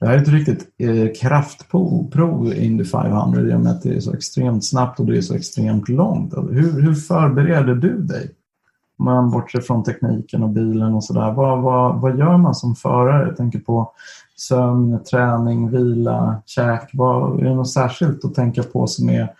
Det 0.00 0.06
här 0.06 0.18
är 0.18 0.22
ett 0.22 0.28
riktigt 0.28 0.68
eh, 0.78 1.12
kraftprov 1.20 2.54
Indy 2.56 2.84
500 2.84 3.40
i 3.40 3.54
och 3.54 3.60
med 3.60 3.72
att 3.72 3.82
det 3.82 3.94
är 3.94 4.00
så 4.00 4.14
extremt 4.14 4.64
snabbt 4.64 5.00
och 5.00 5.06
det 5.06 5.16
är 5.16 5.22
så 5.22 5.34
extremt 5.34 5.88
långt. 5.88 6.34
Alltså, 6.34 6.52
Hur, 6.54 6.82
hur 6.82 6.94
förbereder 6.94 7.74
du 7.74 8.02
dig? 8.02 8.30
Man 9.04 9.30
bortser 9.30 9.60
från 9.60 9.84
tekniken 9.84 10.42
och 10.42 10.50
bilen 10.50 10.94
och 10.94 11.04
sådär. 11.04 11.32
Vad, 11.32 11.62
vad, 11.62 12.00
vad 12.00 12.18
gör 12.18 12.36
man 12.36 12.54
som 12.54 12.74
förare? 12.74 13.26
Jag 13.26 13.36
tänker 13.36 13.58
på 13.58 13.92
sömn, 14.36 15.04
träning, 15.04 15.70
vila, 15.70 16.42
käk. 16.46 16.90
Vad, 16.92 17.40
är 17.40 17.44
det 17.44 17.54
något 17.54 17.70
särskilt 17.70 18.24
att 18.24 18.34
tänka 18.34 18.62
på 18.62 18.86
som 18.86 19.10
är, 19.10 19.32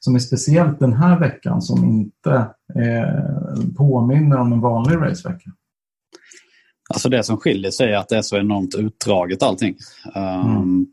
som 0.00 0.14
är 0.14 0.18
speciellt 0.18 0.78
den 0.78 0.92
här 0.92 1.20
veckan 1.20 1.62
som 1.62 1.84
inte 1.84 2.46
eh, 2.74 3.74
påminner 3.76 4.38
om 4.38 4.52
en 4.52 4.60
vanlig 4.60 4.96
racevecka? 4.96 5.50
Alltså 6.94 7.08
det 7.08 7.22
som 7.22 7.36
skiljer 7.36 7.70
sig 7.70 7.92
är 7.92 7.96
att 7.96 8.08
det 8.08 8.16
är 8.16 8.22
så 8.22 8.36
enormt 8.36 8.74
utdraget 8.74 9.42
allting. 9.42 9.76
Um, 10.14 10.56
Mm. 10.56 10.86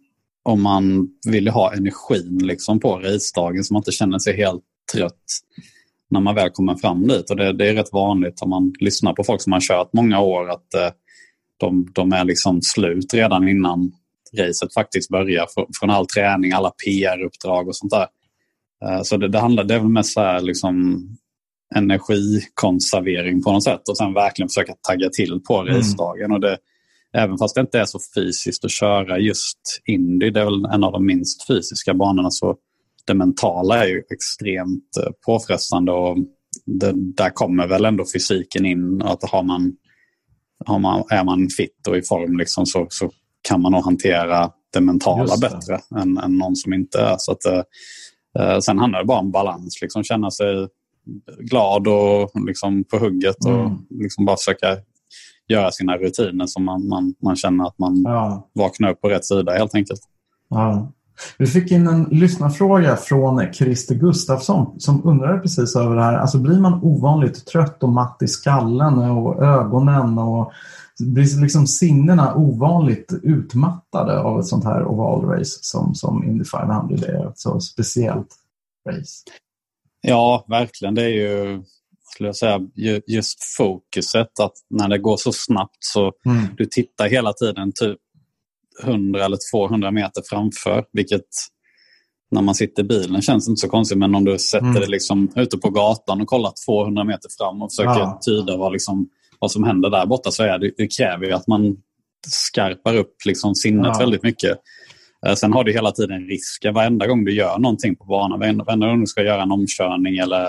Om 0.43 0.61
man 0.61 1.07
vill 1.27 1.47
ha 1.47 1.73
energin 1.73 2.39
liksom 2.41 2.79
på 2.79 2.99
racedagen 2.99 3.63
så 3.63 3.73
man 3.73 3.79
inte 3.79 3.91
känner 3.91 4.19
sig 4.19 4.37
helt 4.37 4.63
trött 4.93 5.23
när 6.09 6.19
man 6.19 6.35
väl 6.35 6.49
kommer 6.49 6.75
fram 6.75 7.07
dit. 7.07 7.29
Och 7.29 7.35
det, 7.35 7.53
det 7.53 7.69
är 7.69 7.73
rätt 7.73 7.93
vanligt 7.93 8.41
om 8.41 8.49
man 8.49 8.73
lyssnar 8.79 9.13
på 9.13 9.23
folk 9.23 9.41
som 9.41 9.53
har 9.53 9.59
kört 9.59 9.93
många 9.93 10.19
år 10.19 10.49
att 10.49 10.73
eh, 10.73 10.89
de, 11.57 11.87
de 11.93 12.11
är 12.13 12.23
liksom 12.25 12.61
slut 12.61 13.13
redan 13.13 13.47
innan 13.47 13.91
racet 14.37 14.73
faktiskt 14.73 15.09
börjar. 15.09 15.45
Fr- 15.45 15.67
Från 15.79 15.89
all 15.89 16.05
träning, 16.07 16.51
alla 16.51 16.71
PR-uppdrag 16.85 17.67
och 17.67 17.75
sånt 17.75 17.91
där. 17.91 18.07
Eh, 18.85 19.01
så 19.03 19.17
det, 19.17 19.27
det, 19.27 19.39
handlar, 19.39 19.63
det 19.63 19.73
är 19.75 19.79
väl 19.79 19.87
mest 19.89 20.13
så 20.13 20.19
här 20.21 20.41
liksom 20.41 21.03
energikonservering 21.75 23.43
på 23.43 23.51
något 23.51 23.63
sätt 23.63 23.89
och 23.89 23.97
sen 23.97 24.13
verkligen 24.13 24.49
försöka 24.49 24.73
tagga 24.87 25.09
till 25.09 25.39
på 25.47 25.61
Mm. 25.61 25.75
racedagen. 25.75 26.31
Och 26.31 26.39
det, 26.39 26.57
även 27.13 27.37
fast 27.37 27.55
det 27.55 27.61
inte 27.61 27.79
är 27.79 27.85
så 27.85 27.99
fysiskt 28.15 28.65
att 28.65 28.71
köra 28.71 29.19
just 29.19 29.59
Indy, 29.85 30.29
det 30.29 30.39
är 30.41 30.45
väl 30.45 30.65
en 30.65 30.83
av 30.83 30.91
de 30.91 31.05
minst 31.05 31.47
fysiska 31.47 31.93
banorna, 31.93 32.31
så 32.31 32.55
det 33.09 33.15
mentala 33.15 33.83
är 33.83 33.87
ju 33.87 34.03
extremt 34.13 34.97
eh, 35.03 35.11
påfrestande 35.25 35.91
och 35.91 36.17
det, 36.65 36.93
där 36.95 37.29
kommer 37.29 37.67
väl 37.67 37.85
ändå 37.85 38.05
fysiken 38.13 38.65
in. 38.65 39.01
Att 39.01 39.23
har 39.23 39.43
man, 39.43 39.73
har 40.65 40.79
man, 40.79 41.03
är 41.09 41.23
man 41.23 41.47
fit 41.57 41.87
och 41.87 41.97
i 41.97 42.01
form 42.01 42.37
liksom, 42.37 42.65
så, 42.65 42.87
så 42.89 43.11
kan 43.41 43.61
man 43.61 43.71
nog 43.71 43.83
hantera 43.85 44.51
det 44.73 44.81
mentala 44.81 45.35
det. 45.35 45.41
bättre 45.49 45.79
än, 46.01 46.17
än 46.17 46.37
någon 46.37 46.55
som 46.55 46.73
inte 46.73 46.99
är. 46.99 47.15
Så 47.17 47.31
att, 47.31 47.45
eh, 47.45 47.61
eh, 48.39 48.59
sen 48.59 48.79
handlar 48.79 48.99
det 48.99 49.05
bara 49.05 49.19
om 49.19 49.31
balans, 49.31 49.79
liksom 49.81 50.03
känna 50.03 50.31
sig 50.31 50.67
glad 51.39 51.87
och 51.87 52.31
liksom 52.47 52.83
på 52.83 52.97
hugget 52.97 53.45
och 53.45 53.51
Mm. 53.65 53.77
liksom 53.89 54.25
bara 54.25 54.37
försöka 54.37 54.77
göra 55.47 55.71
sina 55.71 55.97
rutiner 55.97 56.45
så 56.47 56.59
man, 56.61 56.87
man, 56.87 57.13
man 57.23 57.35
känner 57.35 57.67
att 57.67 57.79
man 57.79 58.01
Ja. 58.05 58.49
vaknar 58.53 58.91
upp 58.91 59.01
på 59.01 59.09
rätt 59.09 59.25
sida 59.25 59.51
helt 59.51 59.75
enkelt. 59.75 59.99
Ja. 60.49 60.93
Vi 61.37 61.45
fick 61.47 61.71
in 61.71 61.87
en 61.87 62.03
lyssnarfråga 62.03 62.95
från 62.95 63.53
Christer 63.53 63.95
Gustafsson 63.95 64.79
som 64.79 65.05
undrade 65.07 65.39
precis 65.39 65.75
över 65.75 65.95
det 65.95 66.03
här. 66.03 66.17
Alltså 66.17 66.37
blir 66.37 66.59
man 66.59 66.73
ovanligt 66.83 67.45
trött 67.45 67.83
och 67.83 67.89
matt 67.89 68.17
i 68.21 68.27
skallen 68.27 68.93
och 68.97 69.43
ögonen 69.43 70.17
och 70.17 70.51
blir 70.99 71.41
liksom 71.41 71.67
sinnena 71.67 72.35
ovanligt 72.35 73.13
utmattade 73.23 74.19
av 74.19 74.39
ett 74.39 74.45
sånt 74.47 74.63
här 74.63 74.85
ovalrace 74.85 75.59
som, 75.61 75.95
som 75.95 76.23
Indy 76.23 76.43
500 76.45 76.95
det 76.97 77.07
är. 77.07 77.29
Ett 77.29 77.39
så 77.39 77.59
speciellt 77.59 78.27
race. 78.89 79.23
Ja, 80.01 80.45
verkligen. 80.47 80.95
Det 80.95 81.03
är 81.03 81.09
ju 81.09 81.63
skulle 82.13 82.29
jag 82.29 82.35
säga, 82.35 82.59
ju- 82.75 83.01
just 83.07 83.43
fokuset. 83.57 84.39
Att 84.39 84.53
när 84.69 84.87
det 84.89 84.97
går 84.97 85.17
så 85.17 85.31
snabbt 85.33 85.77
så 85.79 86.11
Mm. 86.25 86.45
du 86.57 86.65
tittar 86.65 87.09
hela 87.09 87.33
tiden 87.33 87.71
typ 87.75 87.97
100 88.83 89.25
eller 89.25 89.37
200 89.53 89.91
meter 89.91 90.21
framför. 90.29 90.85
Vilket 90.93 91.25
när 92.31 92.41
man 92.41 92.55
sitter 92.55 92.83
i 92.83 92.85
bilen 92.85 93.21
känns 93.21 93.49
inte 93.49 93.59
så 93.59 93.69
konstigt. 93.69 93.97
Men 93.97 94.15
om 94.15 94.25
du 94.25 94.37
sätter 94.39 94.65
Mm. 94.65 94.79
dig 94.81 94.89
liksom 94.89 95.31
ute 95.35 95.57
på 95.57 95.69
gatan 95.69 96.21
och 96.21 96.27
kollar 96.27 96.53
200 96.65 97.03
meter 97.03 97.29
fram 97.37 97.61
och 97.61 97.71
försöker 97.71 97.99
Ja. 97.99 98.19
tyda 98.25 98.57
vad, 98.57 98.71
liksom, 98.73 99.09
vad 99.39 99.51
som 99.51 99.63
händer 99.63 99.89
där 99.89 100.05
borta 100.05 100.31
så 100.31 100.43
är 100.43 100.59
det, 100.59 100.71
det 100.77 100.87
kräver 100.97 101.25
ju 101.25 101.31
att 101.33 101.47
man 101.47 101.77
skarpar 102.27 102.95
upp 102.95 103.15
liksom 103.25 103.55
sinnet 103.55 103.85
Ja. 103.93 103.99
väldigt 103.99 104.23
mycket. 104.23 104.57
Eh, 105.27 105.33
Sen 105.35 105.53
har 105.53 105.63
du 105.63 105.73
hela 105.73 105.91
tiden 105.91 106.25
risken 106.27 106.73
varenda 106.73 107.07
gång 107.07 107.25
du 107.25 107.33
gör 107.35 107.57
någonting 107.59 107.95
på 107.95 108.05
banan. 108.05 108.39
Varenda, 108.39 108.87
gång 108.87 108.99
du 108.99 109.07
ska 109.07 109.23
göra 109.23 109.41
en 109.43 109.51
omkörning 109.51 110.17
eller 110.17 110.43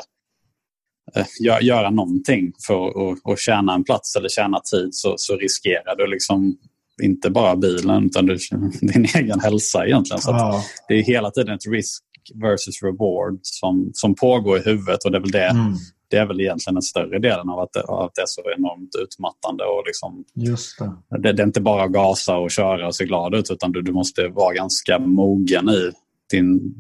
eh, 1.17 1.25
gö- 1.45 1.63
göra 1.63 1.91
någonting 1.91 2.53
för 2.67 2.87
att 3.13 3.19
att 3.33 3.39
tjäna 3.41 3.75
en 3.75 3.85
plats 3.85 4.17
eller 4.17 4.29
tjäna 4.29 4.61
tid 4.61 4.95
så, 4.95 5.15
så 5.17 5.37
riskerar 5.37 5.97
du 5.97 6.07
liksom 6.07 6.57
inte 7.03 7.31
bara 7.31 7.57
bilen 7.57 8.05
utan 8.05 8.27
du, 8.27 8.37
din 8.81 9.07
egen 9.17 9.41
hälsa 9.41 9.87
egentligen. 9.87 10.21
Så 10.21 10.31
Ja. 10.31 10.63
det 10.89 10.95
är 10.95 11.03
hela 11.03 11.31
tiden 11.31 11.55
ett 11.55 11.67
risk 11.73 12.03
versus 12.43 12.83
reward 12.83 13.39
som, 13.43 13.91
som 13.95 14.15
pågår 14.15 14.59
i 14.59 14.63
huvudet 14.63 15.05
och 15.05 15.11
det 15.11 15.19
är 15.19 15.21
väl 15.23 15.31
det, 15.31 15.45
Mm. 15.51 15.73
det 16.11 16.17
är 16.17 16.27
väl 16.27 16.41
egentligen 16.41 16.75
den 16.75 16.83
större 16.83 17.19
delen 17.19 17.49
av 17.49 17.59
att 17.61 17.73
det, 17.73 17.81
av 17.83 18.01
att 18.01 18.15
det 18.15 18.23
är 18.23 18.27
så 18.27 18.43
enormt 18.59 18.91
utmattande. 19.03 19.65
Och 19.65 19.83
liksom, 19.87 20.25
Just 20.35 20.79
det. 20.79 21.19
det, 21.19 21.33
det 21.33 21.43
är 21.43 21.47
inte 21.47 21.61
bara 21.61 21.83
att 21.85 21.93
gasa 21.93 22.37
och 22.37 22.51
köra 22.51 22.87
och 22.87 22.95
se 22.97 23.05
glad 23.05 23.35
ut 23.35 23.51
utan 23.51 23.73
du, 23.73 23.83
du 23.83 23.93
måste 23.93 24.29
vara 24.29 24.55
ganska 24.55 24.99
mogen 24.99 25.69
i, 25.69 25.91
din, 26.31 26.75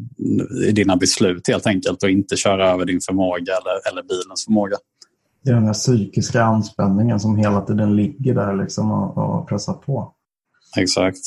i 0.68 0.72
dina 0.72 0.96
beslut 0.96 1.48
helt 1.48 1.66
enkelt 1.66 2.02
och 2.02 2.10
inte 2.10 2.36
köra 2.36 2.70
över 2.70 2.84
din 2.84 3.00
förmåga 3.00 3.52
eller, 3.52 3.90
eller 3.92 4.02
bilens 4.02 4.44
förmåga. 4.44 4.76
Det 5.44 5.50
är 5.50 5.54
den 5.54 5.66
här 5.66 5.72
psykiska 5.72 6.44
anspänningen 6.44 7.20
som 7.20 7.36
hela 7.36 7.60
tiden 7.60 7.96
ligger 7.96 8.34
där 8.34 8.56
liksom 8.56 8.90
och, 8.90 9.18
och 9.18 9.48
pressar 9.48 9.72
på. 9.74 10.12
Exakt. 10.76 11.18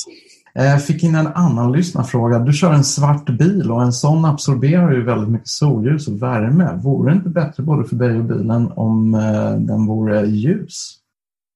Eh, 0.54 0.76
fick 0.76 1.02
in 1.02 1.14
en 1.14 1.26
annan 1.26 1.72
lyssnarfråga. 1.72 2.38
Du 2.38 2.52
kör 2.52 2.72
en 2.72 2.84
svart 2.84 3.30
bil 3.38 3.70
och 3.70 3.82
en 3.82 3.92
sån 3.92 4.24
absorberar 4.24 4.92
ju 4.92 5.04
väldigt 5.04 5.30
mycket 5.30 5.48
solljus 5.48 6.08
och 6.08 6.22
värme. 6.22 6.80
Vore 6.82 7.10
det 7.10 7.16
inte 7.16 7.28
bättre 7.28 7.62
både 7.62 7.88
för 7.88 7.96
dig 7.96 8.18
och 8.18 8.24
bilen 8.24 8.72
om 8.76 9.14
eh, 9.14 9.56
den 9.58 9.86
vore 9.86 10.26
ljus? 10.26 10.98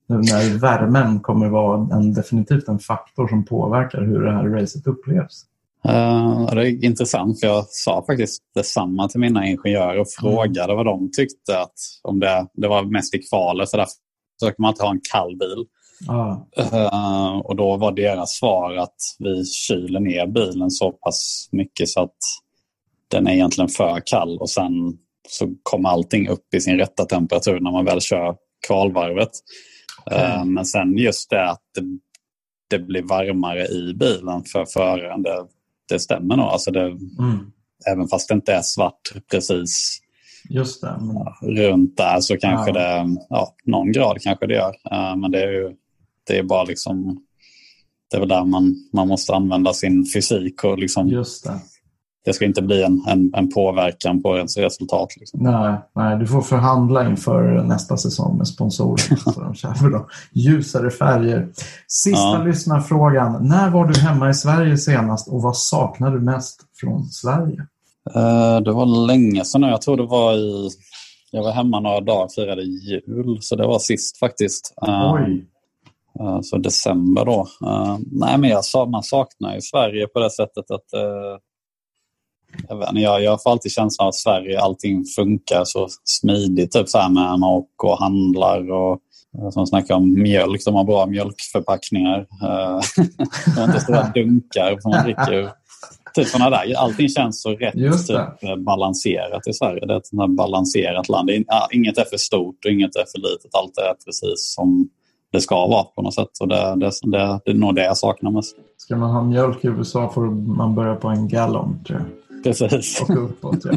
Nu 0.08 0.16
när 0.16 0.58
värmen 0.58 1.20
kommer 1.20 1.48
vara 1.48 1.96
en, 1.96 2.12
definitivt 2.12 2.68
en 2.68 2.78
faktor 2.78 3.28
som 3.28 3.44
påverkar 3.44 4.02
hur 4.02 4.22
det 4.22 4.32
här 4.32 4.44
racet 4.44 4.86
upplevs. 4.86 5.44
Uh, 5.88 6.54
det 6.54 6.68
är 6.68 6.84
intressant 6.84 7.40
för 7.40 7.46
jag 7.46 7.66
sa 7.68 8.04
faktiskt 8.06 8.42
detsamma 8.54 9.08
till 9.08 9.20
mina 9.20 9.46
ingenjörer 9.46 9.98
och 9.98 10.10
frågade 10.10 10.74
vad 10.74 10.86
de 10.86 11.10
tyckte 11.10 11.60
att 11.60 11.74
om 12.02 12.20
det, 12.20 12.46
det 12.54 12.68
var 12.68 12.82
mest 12.82 13.14
i 13.14 13.18
kvalet 13.18 13.70
för 13.70 13.78
där 13.78 13.86
försöker 14.40 14.62
man 14.62 14.68
alltid 14.68 14.82
ha 14.82 14.90
en 14.90 15.00
kall 15.12 15.36
bil. 15.36 15.64
Ja, 16.06 16.48
Eh, 16.56 17.38
och 17.38 17.56
då 17.56 17.76
var 17.76 17.92
deras 17.92 18.38
svar 18.38 18.74
att 18.74 18.96
vi 19.18 19.44
kyler 19.44 20.00
ner 20.00 20.26
bilen 20.26 20.70
så 20.70 20.92
pass 20.92 21.48
mycket 21.52 21.88
så 21.88 22.00
att 22.00 22.16
den 23.08 23.26
är 23.26 23.32
egentligen 23.32 23.68
för 23.68 24.02
kall 24.06 24.38
och 24.38 24.50
sen 24.50 24.98
så 25.28 25.54
kommer 25.62 25.88
allting 25.88 26.28
upp 26.28 26.54
i 26.54 26.60
sin 26.60 26.78
rätta 26.78 27.04
temperatur 27.04 27.60
när 27.60 27.70
man 27.70 27.84
väl 27.84 28.00
kör 28.00 28.36
kvalvarvet. 28.66 29.30
Eh, 30.10 30.44
men 30.44 30.64
sen 30.64 30.98
just 30.98 31.30
det 31.30 31.50
att 31.50 31.62
det, 31.74 31.98
det 32.70 32.84
blir 32.84 33.02
varmare 33.02 33.66
i 33.66 33.94
bilen 33.94 34.44
för 34.44 34.64
föraren, 34.64 35.22
det, 35.22 35.46
det 35.88 35.98
stämmer 35.98 36.36
nog. 36.36 36.46
Alltså 36.46 36.70
det, 36.70 36.84
mm, 36.84 37.50
även 37.92 38.08
fast 38.08 38.28
det 38.28 38.34
inte 38.34 38.52
är 38.52 38.62
svart 38.62 39.00
precis 39.30 39.98
just 40.48 40.80
det. 40.80 40.96
Men, 41.00 41.56
runt 41.56 41.96
där 41.96 42.20
så 42.20 42.36
kanske 42.36 42.70
Ja. 42.70 43.02
det, 43.04 43.16
ja, 43.28 43.54
någon 43.64 43.92
grad 43.92 44.18
kanske 44.20 44.46
det 44.46 44.54
gör. 44.54 44.74
Eh, 44.90 45.16
men 45.16 45.30
det 45.30 45.42
är 45.42 45.52
ju 45.52 45.74
det 46.26 46.38
är 46.38 46.42
bara 46.42 46.64
liksom 46.64 47.24
det 48.10 48.16
är 48.16 48.20
väl 48.20 48.28
där 48.28 48.44
man, 48.44 48.74
man 48.92 49.08
måste 49.08 49.34
använda 49.34 49.72
sin 49.72 50.06
fysik 50.14 50.64
och 50.64 50.78
liksom 50.78 51.08
Just 51.08 51.44
det. 51.44 51.60
Det 52.28 52.34
ska 52.34 52.44
inte 52.44 52.62
bli 52.62 52.82
en, 52.82 53.02
en, 53.08 53.32
en 53.34 53.50
påverkan 53.52 54.22
på 54.22 54.36
ens 54.36 54.56
resultat. 54.56 55.08
Liksom. 55.16 55.40
Nej, 55.42 55.74
nej, 55.94 56.18
du 56.18 56.26
får 56.26 56.40
förhandla 56.42 57.08
inför 57.08 57.42
nästa 57.62 57.96
säsong 57.96 58.38
med 58.38 58.48
sponsorer. 58.48 59.16
så 59.32 59.40
de 59.40 59.54
köper 59.54 59.90
då 59.90 60.06
ljusare 60.32 60.90
färger. 60.90 61.48
Sista 61.88 62.20
Ja. 62.20 62.42
lyssnarfrågan. 62.46 63.48
När 63.48 63.70
var 63.70 63.86
du 63.86 64.00
hemma 64.00 64.30
i 64.30 64.34
Sverige 64.34 64.76
senast 64.76 65.28
och 65.28 65.42
vad 65.42 65.56
saknar 65.56 66.10
du 66.10 66.20
mest 66.20 66.60
från 66.80 67.04
Sverige? 67.04 67.66
Eh, 68.14 68.60
det 68.60 68.72
var 68.72 69.06
länge 69.06 69.44
sedan. 69.44 69.62
Jag 69.62 69.82
tror 69.82 69.96
det 69.96 70.06
var 70.06 70.34
i... 70.34 70.70
Jag 71.30 71.42
var 71.42 71.52
hemma 71.52 71.80
några 71.80 72.00
dagar 72.00 72.24
och 72.24 72.32
firade 72.32 72.62
jul, 72.62 73.38
så 73.40 73.56
det 73.56 73.66
var 73.66 73.78
sist 73.78 74.18
faktiskt. 74.18 74.74
Eh, 74.86 75.12
Oj. 75.14 75.46
eh, 76.20 76.40
så 76.42 76.58
december 76.58 77.24
då. 77.24 77.46
Eh, 77.66 77.96
nej, 78.12 78.38
men 78.38 78.50
jag 78.50 78.64
sa, 78.64 78.86
man 78.86 79.02
saknar 79.02 79.54
ju 79.54 79.60
Sverige 79.60 80.06
på 80.06 80.18
det 80.20 80.30
sättet 80.30 80.70
att... 80.70 80.92
jag, 82.68 82.76
vet, 82.76 82.88
jag, 82.92 83.22
jag 83.22 83.42
får 83.42 83.50
alltid 83.50 83.72
känslan 83.72 84.08
att 84.08 84.14
Sverige, 84.14 84.60
allting 84.60 85.04
funkar 85.16 85.64
så 85.64 85.88
smidigt. 86.04 86.72
Typ 86.72 86.88
så 86.88 86.98
här 86.98 87.08
med 87.08 87.22
man 87.22 87.42
åker 87.42 87.88
och 87.88 87.98
handlar 87.98 88.70
och 88.70 89.00
eh, 89.38 89.50
som 89.50 89.66
snackar 89.66 89.94
om 89.94 90.22
mjölk, 90.22 90.64
de 90.64 90.74
har 90.74 90.84
bra 90.84 91.06
mjölkförpackningar. 91.06 92.18
Eh, 92.18 92.80
de 93.54 93.60
har 93.60 93.64
inte 93.64 93.80
stora 93.80 94.12
dunkar 94.14 94.78
som 94.80 94.90
man 94.90 95.04
dricker. 95.04 95.50
Typ 96.14 96.26
sådana 96.26 96.50
där. 96.50 96.74
Allting 96.76 97.08
känns 97.08 97.42
så 97.42 97.50
rätt 97.50 97.74
typ, 98.06 98.18
eh, 98.42 98.56
balanserat 98.56 99.48
i 99.48 99.52
Sverige. 99.52 99.86
Det 99.86 99.94
är 99.94 99.98
ett 99.98 100.08
här 100.18 100.36
balanserat 100.36 101.08
land. 101.08 101.30
Inget 101.72 101.98
är 101.98 102.04
för 102.04 102.16
stort 102.16 102.64
och 102.64 102.70
inget 102.70 102.96
är 102.96 103.04
för 103.12 103.18
litet. 103.18 103.54
Allt 103.54 103.78
är 103.78 103.94
precis 104.04 104.54
som 104.54 104.88
det 105.32 105.40
ska 105.40 105.66
vara 105.66 105.84
på 105.84 106.02
något 106.02 106.14
sätt. 106.14 106.30
Och 106.40 106.48
det, 106.48 106.76
det, 106.76 106.90
det, 107.02 107.40
det 107.44 107.50
är 107.50 107.54
nog 107.54 107.74
det 107.74 107.84
jag 107.84 107.96
saknar 107.96 108.30
mest. 108.30 108.56
Ska 108.76 108.96
man 108.96 109.10
ha 109.10 109.22
mjölk 109.22 109.64
i 109.64 109.68
USA 109.68 110.10
får 110.14 110.24
man 110.56 110.74
börja 110.74 110.94
på 110.94 111.08
en 111.08 111.28
gallon 111.28 111.84
tror 111.86 111.98
jag. 111.98 112.17
Precis. 112.44 113.00
och 113.00 113.24
uppåt. 113.24 113.64
Ja. 113.64 113.72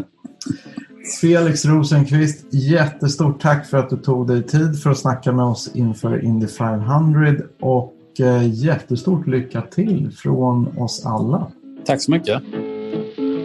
Felix 1.22 1.66
Rosenqvist, 1.66 2.54
jättestort 2.54 3.42
tack 3.42 3.66
för 3.66 3.78
att 3.78 3.90
du 3.90 3.98
tog 3.98 4.28
dig 4.28 4.44
tid 4.44 4.82
för 4.84 4.90
att 4.90 4.98
snacka 4.98 5.32
med 5.32 5.46
oss 5.46 5.72
inför 5.76 6.26
Indy 6.26 6.48
500 6.48 7.34
och 7.60 7.94
eh, 8.20 8.48
jättestort 8.54 9.28
lycka 9.28 9.62
till 9.62 10.12
från 10.12 10.78
oss 10.78 11.06
alla. 11.06 11.52
Tack 11.86 12.02
så 12.02 12.12
mycket. 12.12 12.44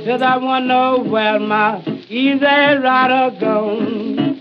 Said 0.05 0.23
I 0.23 0.39
wanna 0.41 0.61
know 0.61 1.11
where 1.11 1.41
my 1.41 1.81
easy 2.09 2.79
rider 2.79 3.31
gone. 3.41 4.37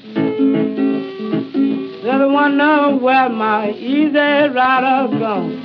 Said 2.03 2.21
I 2.21 2.25
wanna 2.25 2.49
know 2.49 3.01
where 3.01 3.29
my 3.29 3.71
easy 3.71 4.47
rider 4.53 5.07
gone. 5.19 5.64